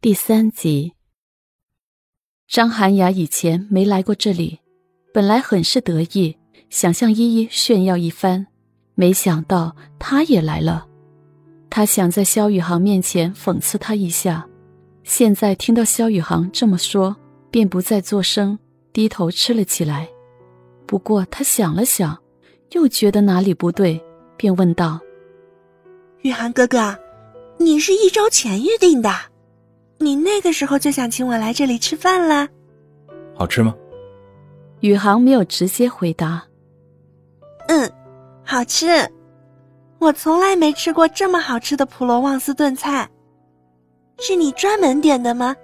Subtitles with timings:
[0.00, 0.92] 第三集，
[2.46, 4.60] 张涵雅以前没来过这里，
[5.12, 6.36] 本来很是得意，
[6.70, 8.46] 想向依依炫耀一番，
[8.94, 10.86] 没想到她也来了。
[11.68, 14.46] 他想在萧宇航面前讽刺他一下，
[15.02, 17.16] 现在听到萧宇航这么说，
[17.50, 18.56] 便不再作声，
[18.92, 20.08] 低头吃了起来。
[20.86, 22.16] 不过他想了想，
[22.70, 24.00] 又觉得哪里不对，
[24.36, 25.00] 便问道
[26.22, 26.96] ：“宇航哥哥，
[27.58, 29.12] 你是一周前预定的？”
[29.98, 32.48] 你那个时候就想请我来这里吃饭了，
[33.34, 33.74] 好吃吗？
[34.80, 36.42] 宇航没有直接回答。
[37.66, 37.90] 嗯，
[38.44, 38.86] 好吃，
[39.98, 43.08] 我从来没吃过这么好吃的普罗旺斯炖菜，
[44.18, 45.54] 是你专门点的吗？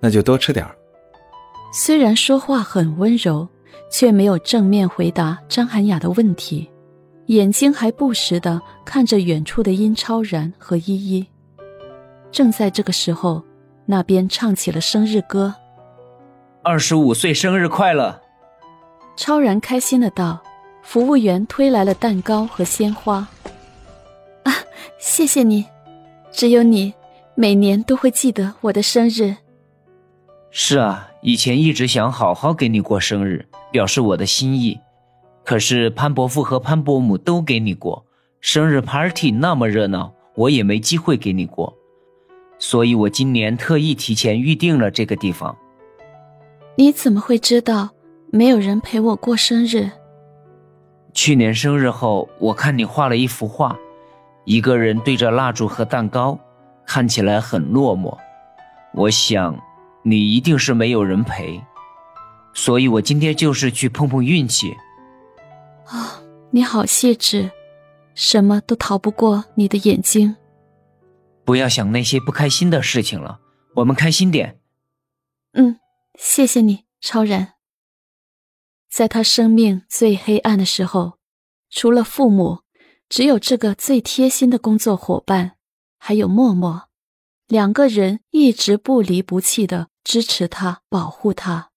[0.00, 0.74] 那就多吃点儿。
[1.72, 3.46] 虽然说话很温柔，
[3.90, 6.68] 却没有正面回答张涵雅的问题，
[7.26, 11.24] 眼睛还不时的看着远处的殷超然和依依。
[12.30, 13.42] 正在这个时候，
[13.86, 15.54] 那边唱起了生日歌。
[16.62, 18.20] 二十五岁生日快乐！
[19.16, 20.40] 超然开心的道。
[20.82, 23.28] 服务员推来了蛋糕和鲜花。
[24.44, 24.54] 啊，
[24.98, 25.66] 谢谢你，
[26.30, 26.94] 只有你
[27.34, 29.36] 每年都会记得我的生日。
[30.50, 34.80] 是啊，以前一直想好好给你过生日，表示我的心意。
[35.44, 38.06] 可是潘伯父和潘伯母都给你过
[38.40, 41.76] 生日 party，那么热闹，我也没机会给你过。
[42.58, 45.56] 所以我今年特意提前预定了这个地方。
[46.76, 47.90] 你怎么会知道
[48.30, 49.90] 没有人陪我过生日？
[51.12, 53.76] 去年生日后，我看你画了一幅画，
[54.44, 56.38] 一个人对着蜡烛和蛋糕，
[56.86, 58.16] 看起来很落寞。
[58.94, 59.58] 我想，
[60.02, 61.60] 你一定是没有人陪，
[62.54, 64.76] 所以我今天就是去碰碰运气。
[65.86, 67.50] 啊，你好细致，
[68.14, 70.36] 什么都逃不过你的眼睛。
[71.48, 73.40] 不要想那些不开心的事情了，
[73.76, 74.60] 我们开心点。
[75.52, 75.80] 嗯，
[76.18, 77.54] 谢谢你，超然。
[78.90, 81.18] 在他生命最黑暗的时候，
[81.70, 82.64] 除了父母，
[83.08, 85.56] 只有这个最贴心的工作伙伴，
[85.96, 86.90] 还有默默，
[87.46, 91.70] 两个人一直不离不弃的支持他、保护他。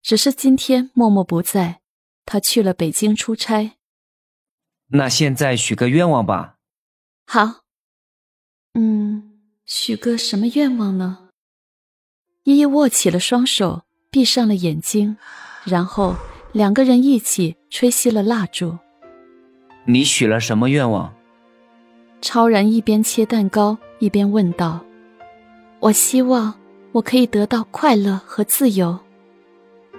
[0.00, 1.82] 只是今天默默不在，
[2.24, 3.76] 他去了北京出差。
[4.92, 6.56] 那现在许个愿望吧。
[7.26, 7.60] 好。
[8.74, 9.22] 嗯，
[9.64, 11.28] 许个什么愿望呢？
[12.44, 15.16] 依依握起了双手，闭上了眼睛，
[15.64, 16.14] 然后
[16.52, 18.78] 两个人一起吹熄了蜡烛。
[19.86, 21.12] 你许了什么愿望？
[22.20, 24.84] 超然一边切蛋糕一边问道
[25.80, 26.54] ：“我希望
[26.92, 28.98] 我可以得到快乐和自由。”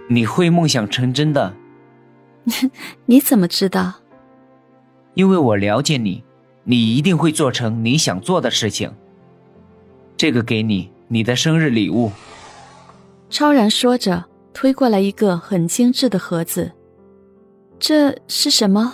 [0.10, 1.54] 你会梦想成真的。
[3.06, 3.96] 你怎么知道？
[5.16, 6.24] 因为我了解你。
[6.64, 8.94] 你一定会做成你想做的事情。
[10.16, 12.12] 这个给你，你的生日礼物。
[13.30, 16.72] 超然说着，推过来一个很精致的盒子。
[17.80, 18.94] 这是什么？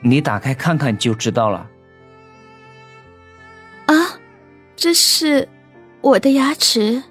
[0.00, 1.68] 你打开看看就知道了。
[3.86, 4.18] 啊，
[4.76, 5.48] 这是
[6.00, 7.02] 我的牙齿。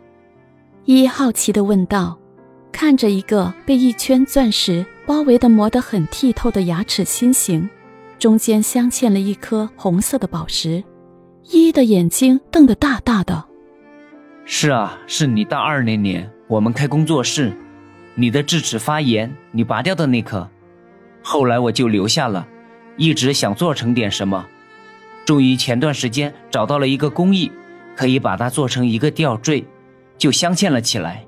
[0.86, 2.18] 依依好奇的问道，
[2.72, 7.70] 看着一个被一圈钻石包围的磨得很剔透的牙齿心形。
[8.20, 10.84] 中间镶嵌了一颗红色的宝石，
[11.52, 13.46] 依依的眼睛瞪得大大的。
[14.44, 17.54] 是啊，是你大二那年，我们开工作室，
[18.16, 20.50] 你的智齿发炎，你拔掉的那颗，
[21.22, 22.48] 后来我就留下了，
[22.96, 24.46] 一直想做成点什么，
[25.26, 27.52] 终于前段时间找到了一个工艺，
[27.96, 29.64] 可以把它做成一个吊坠，
[30.18, 31.24] 就镶嵌了起来，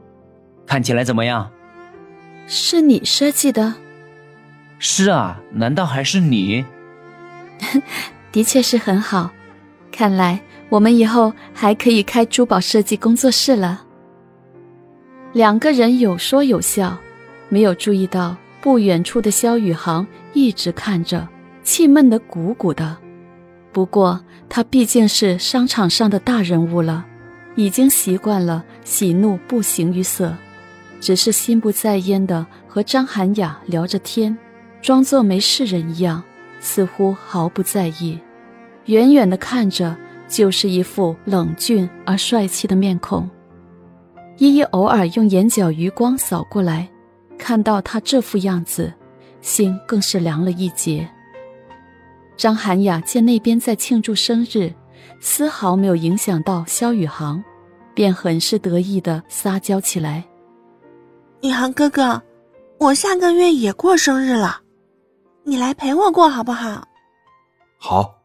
[0.66, 1.52] 看起来怎么样？
[2.48, 3.76] 是你设计的？
[4.80, 6.66] 是啊，难道还是你？
[8.32, 9.32] 的确是很好，
[9.92, 10.40] 看来
[10.70, 13.86] 我们以后还可以开珠宝设计工作室了。
[15.34, 16.98] 两个人有说有笑，
[17.50, 21.28] 没有注意到不远处的萧宇航一直看着，
[21.64, 22.98] 气闷得鼓鼓的。
[23.72, 24.20] 不过
[24.50, 27.06] 他毕竟是商场上的大人物了，
[27.56, 30.36] 已经习惯了喜怒不形于色，
[31.00, 34.36] 只是心不在焉的和张涵雅聊着天，
[34.82, 36.24] 装作没事人一样。
[36.60, 38.20] 似乎毫不在意，
[38.86, 39.96] 远远的看着
[40.28, 43.30] 就是一副冷峻而帅气的面孔。
[44.38, 46.90] 依依偶尔用眼角余光扫过来，
[47.38, 48.94] 看到他这副样子，
[49.42, 51.10] 心更是凉了一截。
[52.38, 54.74] 张涵雅见那边在庆祝生日，
[55.20, 57.44] 丝毫没有影响到萧宇航，
[57.94, 60.24] 便很是得意的撒娇起来
[61.44, 62.22] ：“宇航哥哥，
[62.78, 64.62] 我下个月也过生日了。”
[65.50, 66.88] 你来陪我过好不好？
[67.80, 68.22] 好。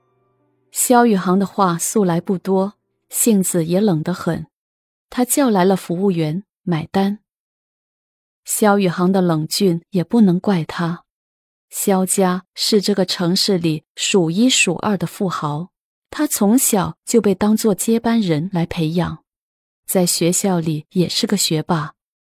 [0.70, 2.74] 萧宇航的话素来不多，
[3.08, 4.46] 性子也冷得很。
[5.08, 7.20] 他叫来了服务员买单。
[8.44, 11.04] 萧宇航的冷峻也不能怪他，
[11.70, 15.70] 萧家是这个城市里数一数二的富豪，
[16.10, 19.24] 他从小就被当做接班人来培养，
[19.86, 21.94] 在学校里也是个学霸。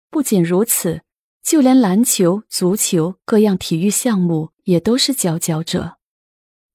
[0.09, 1.01] 不仅如此，
[1.47, 5.95] 就连篮球、足球各样体育项目也都是佼佼者。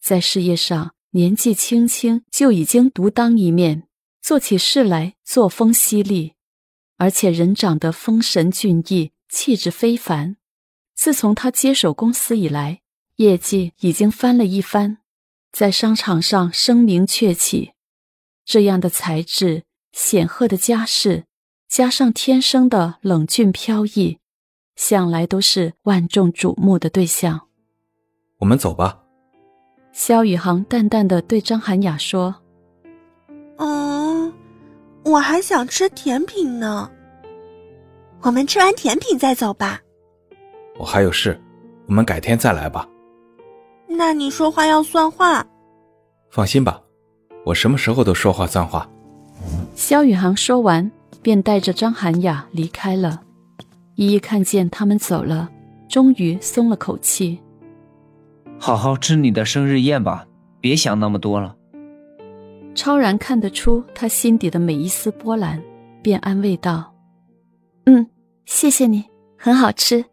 [0.00, 3.86] 在事业上，年纪轻轻就已经独当一面。
[4.22, 6.32] 做起事来作风犀利，
[6.96, 10.38] 而且人长得丰神俊逸，气质非凡。
[10.94, 12.80] 自从他接手公司以来，
[13.16, 14.96] 业绩已经翻了一番，
[15.52, 17.72] 在商场上声名鹊起。
[18.46, 21.26] 这样的才智、显赫的家世，
[21.68, 24.16] 加上天生的冷峻飘逸，
[24.76, 27.48] 向来都是万众瞩目的对象。
[28.38, 28.98] 我们走吧。
[29.92, 32.34] 萧宇航淡淡的对张涵雅说。
[33.58, 34.32] 嗯，
[35.04, 36.90] 我还想吃甜品呢。
[38.22, 39.80] 我们吃完甜品再走吧。
[40.78, 41.38] 我还有事，
[41.86, 42.88] 我们改天再来吧。
[43.86, 45.46] 那你说话要算话。
[46.30, 46.82] 放心吧，
[47.44, 48.88] 我什么时候都说话算话。
[49.74, 50.90] 萧宇航说完，
[51.20, 53.22] 便带着张涵雅离开了。
[53.94, 55.50] 依依看见他们走了，
[55.88, 57.38] 终于松了口气。
[58.58, 60.26] 好好吃你的生日宴吧，
[60.60, 61.56] 别想那么多了。
[62.74, 65.62] 超然看得出他心底的每一丝波澜，
[66.02, 66.94] 便安慰道
[67.84, 68.06] ：“嗯，
[68.46, 69.04] 谢谢你，
[69.36, 70.04] 很好吃。”